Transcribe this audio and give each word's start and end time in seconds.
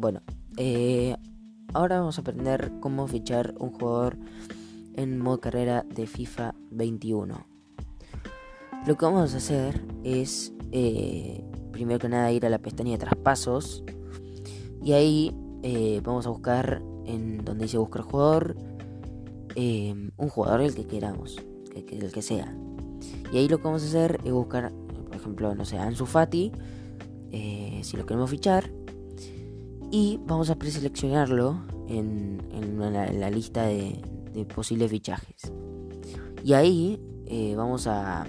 bueno, 0.00 0.22
eh, 0.56 1.14
ahora 1.74 1.98
vamos 1.98 2.16
a 2.16 2.22
aprender 2.22 2.72
cómo 2.80 3.06
fichar 3.06 3.54
un 3.58 3.70
jugador 3.70 4.16
en 4.94 5.18
modo 5.18 5.40
carrera 5.40 5.84
de 5.94 6.06
FIFA 6.06 6.54
21. 6.70 7.46
Lo 8.86 8.96
que 8.96 9.04
vamos 9.04 9.34
a 9.34 9.36
hacer 9.36 9.84
es, 10.02 10.54
eh, 10.72 11.44
primero 11.70 11.98
que 11.98 12.08
nada, 12.08 12.32
ir 12.32 12.46
a 12.46 12.48
la 12.48 12.58
pestaña 12.58 12.92
de 12.92 12.98
traspasos 12.98 13.84
y 14.82 14.92
ahí 14.92 15.36
eh, 15.62 16.00
vamos 16.02 16.26
a 16.26 16.30
buscar 16.30 16.82
en 17.04 17.44
donde 17.44 17.64
dice 17.64 17.76
buscar 17.76 18.00
jugador, 18.00 18.56
un 19.54 20.28
jugador 20.30 20.62
el 20.62 20.74
que 20.74 20.86
queramos, 20.86 21.36
el 21.74 22.12
que 22.12 22.22
sea. 22.22 22.56
Y 23.30 23.36
ahí 23.36 23.48
lo 23.48 23.58
que 23.58 23.64
vamos 23.64 23.82
a 23.82 23.86
hacer 23.86 24.18
es 24.24 24.32
buscar, 24.32 24.72
por 24.72 25.14
ejemplo, 25.14 25.54
no 25.54 25.66
sé, 25.66 25.76
Ansu 25.76 26.06
Fati, 26.06 26.52
si 27.82 27.96
lo 27.96 28.06
queremos 28.06 28.30
fichar 28.30 28.79
y 29.90 30.20
vamos 30.24 30.50
a 30.50 30.56
preseleccionarlo 30.56 31.56
en, 31.88 32.40
en, 32.52 33.20
la, 33.20 33.30
lista 33.30 33.66
de, 33.66 34.00
posibles 34.54 34.90
fichajes. 34.90 35.52
Y 36.44 36.54
ahí 36.54 37.00
eh, 37.26 37.54
vamos 37.56 37.86
a, 37.86 38.26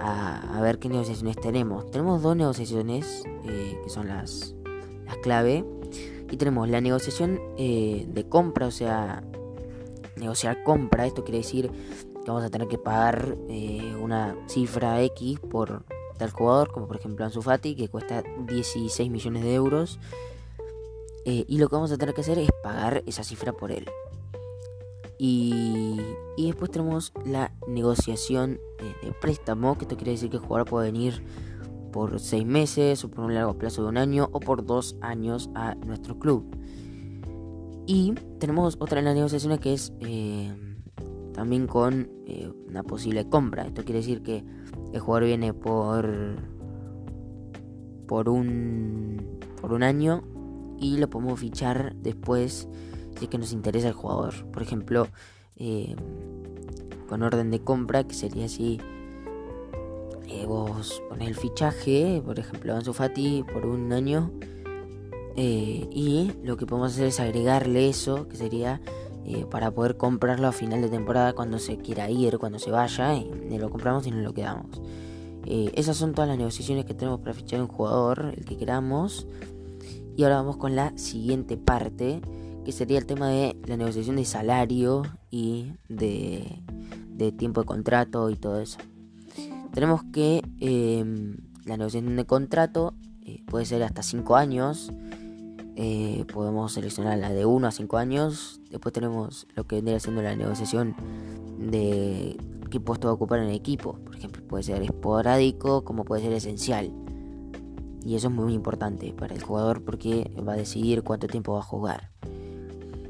a, 0.00 0.60
ver 0.60 0.78
qué 0.78 0.88
negociaciones 0.88 1.36
tenemos. 1.36 1.90
Tenemos 1.90 2.22
dos 2.22 2.36
negociaciones 2.36 3.24
eh, 3.44 3.78
que 3.82 3.90
son 3.90 4.08
las, 4.08 4.54
las 5.06 5.16
clave. 5.18 5.64
Y 6.30 6.36
tenemos 6.36 6.68
la 6.68 6.80
negociación 6.80 7.40
eh, 7.56 8.06
de 8.08 8.28
compra, 8.28 8.66
o 8.66 8.70
sea, 8.70 9.22
negociar 10.16 10.62
compra. 10.64 11.06
Esto 11.06 11.24
quiere 11.24 11.38
decir 11.38 11.70
que 11.70 12.30
vamos 12.30 12.44
a 12.44 12.50
tener 12.50 12.68
que 12.68 12.78
pagar 12.78 13.36
una 14.00 14.36
cifra 14.48 15.00
X 15.02 15.38
por 15.38 15.84
tal 16.18 16.30
jugador, 16.30 16.72
como 16.72 16.86
por 16.86 16.96
ejemplo 16.96 17.24
Ansu 17.24 17.42
Fati, 17.42 17.76
que 17.76 17.88
cuesta 17.88 18.22
16 18.46 19.10
millones 19.10 19.42
de 19.42 19.54
euros. 19.54 19.98
Eh, 21.24 21.44
y 21.48 21.58
lo 21.58 21.68
que 21.68 21.76
vamos 21.76 21.90
a 21.92 21.96
tener 21.96 22.14
que 22.14 22.20
hacer 22.20 22.38
es 22.38 22.50
pagar 22.62 23.02
esa 23.06 23.24
cifra 23.24 23.52
por 23.52 23.72
él. 23.72 23.86
Y, 25.18 26.00
y 26.36 26.46
después 26.46 26.70
tenemos 26.70 27.12
la 27.24 27.52
negociación 27.66 28.58
de, 29.02 29.12
préstamo, 29.20 29.78
que 29.78 29.84
esto 29.84 29.96
quiere 29.96 30.12
decir 30.12 30.30
que 30.30 30.36
el 30.36 30.42
jugador 30.42 30.68
puede 30.68 30.90
venir 30.90 31.24
por 31.92 32.18
seis 32.18 32.44
meses 32.44 33.04
o 33.04 33.10
por 33.10 33.24
un 33.24 33.34
largo 33.34 33.56
plazo 33.56 33.82
de 33.82 33.88
un 33.88 33.96
año 33.96 34.28
o 34.32 34.40
por 34.40 34.66
dos 34.66 34.96
años 35.00 35.50
a 35.54 35.76
nuestro 35.76 36.18
club. 36.18 36.44
Y 37.86 38.14
tenemos 38.38 38.76
otra 38.80 38.98
en 38.98 39.04
la 39.04 39.14
negociación 39.14 39.56
que 39.58 39.74
es 39.74 39.92
eh, 40.00 40.52
también 41.32 41.66
con 41.66 42.10
eh, 42.26 42.50
una 42.68 42.82
posible 42.82 43.28
compra. 43.28 43.66
Esto 43.66 43.84
quiere 43.84 44.00
decir 44.00 44.22
que 44.22 44.44
el 44.92 45.00
jugador 45.00 45.26
viene 45.26 45.54
por 45.54 46.10
por 48.08 48.28
un 48.28 49.38
por 49.60 49.72
un 49.72 49.82
año 49.82 50.22
y 50.78 50.96
lo 50.98 51.08
podemos 51.08 51.40
fichar 51.40 51.94
después 51.96 52.68
si 53.18 53.24
es 53.24 53.30
que 53.30 53.38
nos 53.38 53.52
interesa 53.52 53.88
el 53.88 53.94
jugador. 53.94 54.46
Por 54.50 54.62
ejemplo, 54.62 55.08
eh, 55.56 55.94
con 57.08 57.22
orden 57.22 57.50
de 57.50 57.60
compra, 57.60 58.04
que 58.04 58.14
sería 58.14 58.46
así. 58.46 58.80
Eh, 60.26 60.46
vos 60.46 61.02
pones 61.08 61.28
el 61.28 61.36
fichaje, 61.36 62.22
por 62.24 62.38
ejemplo, 62.38 62.74
Ansu 62.74 62.92
Fati 62.92 63.44
por 63.52 63.66
un 63.66 63.92
año. 63.92 64.32
Eh, 65.36 65.88
y 65.90 66.32
lo 66.42 66.56
que 66.56 66.66
podemos 66.66 66.92
hacer 66.92 67.06
es 67.06 67.20
agregarle 67.20 67.88
eso, 67.88 68.28
que 68.28 68.36
sería 68.36 68.80
para 69.50 69.70
poder 69.70 69.96
comprarlo 69.96 70.46
a 70.46 70.52
final 70.52 70.82
de 70.82 70.90
temporada 70.90 71.32
cuando 71.32 71.58
se 71.58 71.78
quiera 71.78 72.10
ir, 72.10 72.36
cuando 72.36 72.58
se 72.58 72.70
vaya, 72.70 73.14
y, 73.14 73.58
lo 73.58 73.70
compramos 73.70 74.06
y 74.06 74.10
nos 74.10 74.22
lo 74.22 74.34
quedamos. 74.34 74.82
esas 75.46 75.96
son 75.96 76.12
todas 76.12 76.28
las 76.28 76.36
negociaciones 76.36 76.84
que 76.84 76.92
tenemos 76.92 77.20
para 77.20 77.32
fichar 77.32 77.62
un 77.62 77.68
jugador, 77.68 78.34
el 78.36 78.44
que 78.44 78.58
queramos. 78.58 79.26
Y 80.16 80.22
ahora 80.22 80.36
vamos 80.36 80.56
con 80.56 80.76
la 80.76 80.96
siguiente 80.96 81.56
parte, 81.56 82.20
que 82.64 82.72
sería 82.72 82.98
el 82.98 83.06
tema 83.06 83.28
de 83.28 83.56
la 83.66 83.76
negociación 83.76 84.16
de 84.16 84.24
salario 84.24 85.02
y 85.30 85.72
de, 85.88 86.62
tiempo 87.36 87.62
de 87.62 87.66
contrato 87.66 88.30
y 88.30 88.36
todo 88.36 88.60
eso. 88.60 88.78
Tenemos 89.72 90.02
que 90.12 90.42
em, 90.60 91.36
la 91.64 91.76
negociación 91.76 92.16
de 92.16 92.24
contrato 92.26 92.94
eh, 93.24 93.42
puede 93.46 93.64
ser 93.64 93.82
hasta 93.82 94.02
5 94.02 94.36
años. 94.36 94.92
Eh, 95.76 96.24
podemos 96.32 96.72
seleccionar 96.72 97.18
la 97.18 97.30
de 97.30 97.44
1 97.44 97.66
a 97.66 97.72
5 97.72 97.96
años. 97.96 98.60
Después 98.70 98.92
tenemos 98.92 99.48
lo 99.56 99.66
que 99.66 99.76
vendría 99.76 99.98
siendo 99.98 100.22
la 100.22 100.36
negociación 100.36 100.94
de 101.58 102.36
qué 102.70 102.80
puesto 102.80 103.08
va 103.08 103.12
a 103.12 103.14
ocupar 103.14 103.40
en 103.40 103.46
el 103.46 103.54
equipo. 103.54 103.98
Por 104.04 104.14
ejemplo, 104.14 104.42
puede 104.46 104.62
ser 104.62 104.82
esporádico 104.82 105.84
como 105.84 106.04
puede 106.04 106.22
ser 106.22 106.32
esencial. 106.32 106.92
Y 108.04 108.16
eso 108.16 108.28
es 108.28 108.34
muy 108.34 108.52
importante 108.52 109.14
para 109.16 109.34
el 109.34 109.42
jugador 109.42 109.82
porque 109.82 110.30
va 110.46 110.52
a 110.52 110.56
decidir 110.56 111.02
cuánto 111.02 111.26
tiempo 111.26 111.54
va 111.54 111.60
a 111.60 111.62
jugar. 111.62 112.10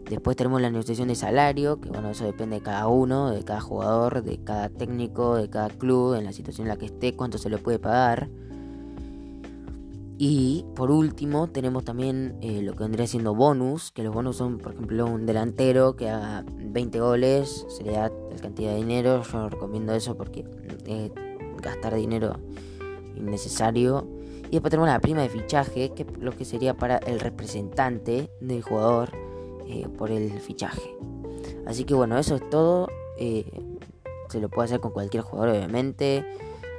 Después 0.08 0.36
tenemos 0.36 0.60
la 0.60 0.70
negociación 0.70 1.08
de 1.08 1.14
salario, 1.14 1.80
que 1.80 1.88
bueno, 1.88 2.10
eso 2.10 2.24
depende 2.24 2.56
de 2.56 2.62
cada 2.62 2.86
uno, 2.88 3.30
de 3.30 3.42
cada 3.42 3.60
jugador, 3.60 4.22
de 4.22 4.38
cada 4.44 4.68
técnico, 4.68 5.36
de 5.36 5.48
cada 5.48 5.70
club, 5.70 6.14
en 6.14 6.24
la 6.24 6.32
situación 6.32 6.66
en 6.66 6.68
la 6.68 6.76
que 6.76 6.86
esté, 6.86 7.16
cuánto 7.16 7.38
se 7.38 7.48
le 7.48 7.58
puede 7.58 7.78
pagar. 7.78 8.28
Y 10.16 10.64
por 10.76 10.90
último 10.90 11.48
tenemos 11.48 11.84
también 11.84 12.36
eh, 12.40 12.62
lo 12.62 12.74
que 12.74 12.84
vendría 12.84 13.06
siendo 13.06 13.34
bonus, 13.34 13.90
que 13.90 14.04
los 14.04 14.14
bonus 14.14 14.36
son 14.36 14.58
por 14.58 14.74
ejemplo 14.74 15.06
un 15.06 15.26
delantero 15.26 15.96
que 15.96 16.08
haga 16.08 16.44
20 16.56 17.00
goles, 17.00 17.66
sería 17.68 18.12
la 18.30 18.36
cantidad 18.40 18.70
de 18.72 18.76
dinero, 18.76 19.22
yo 19.22 19.48
recomiendo 19.48 19.92
eso 19.92 20.16
porque 20.16 20.44
eh, 20.86 21.10
gastar 21.60 21.94
dinero 21.96 22.38
innecesario 23.16 24.06
y 24.48 24.52
después 24.52 24.70
tenemos 24.70 24.88
la 24.88 25.00
prima 25.00 25.22
de 25.22 25.28
fichaje, 25.28 25.92
que 25.92 26.06
lo 26.20 26.32
que 26.32 26.44
sería 26.44 26.74
para 26.74 26.98
el 26.98 27.20
representante 27.20 28.30
del 28.40 28.62
jugador 28.62 29.10
eh, 29.66 29.86
por 29.96 30.10
el 30.10 30.40
fichaje. 30.40 30.94
Así 31.66 31.84
que 31.84 31.94
bueno, 31.94 32.18
eso 32.18 32.36
es 32.36 32.50
todo. 32.50 32.88
Eh, 33.18 33.44
se 34.28 34.40
lo 34.40 34.48
puede 34.48 34.66
hacer 34.66 34.80
con 34.80 34.92
cualquier 34.92 35.22
jugador, 35.22 35.56
obviamente. 35.56 36.24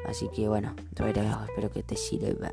Así 0.07 0.29
que 0.29 0.47
bueno, 0.47 0.75
espero 0.91 1.71
que 1.71 1.83
te 1.83 1.95
sirva. 1.95 2.51